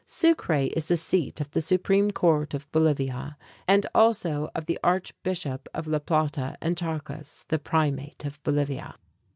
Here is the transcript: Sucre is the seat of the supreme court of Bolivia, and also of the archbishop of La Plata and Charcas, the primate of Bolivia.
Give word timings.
Sucre 0.03 0.67
is 0.75 0.87
the 0.87 0.97
seat 0.97 1.39
of 1.41 1.51
the 1.51 1.61
supreme 1.61 2.09
court 2.09 2.55
of 2.55 2.65
Bolivia, 2.71 3.37
and 3.67 3.85
also 3.93 4.49
of 4.55 4.65
the 4.65 4.79
archbishop 4.83 5.69
of 5.75 5.85
La 5.85 5.99
Plata 5.99 6.57
and 6.59 6.75
Charcas, 6.75 7.45
the 7.49 7.59
primate 7.59 8.25
of 8.25 8.41
Bolivia. 8.41 8.95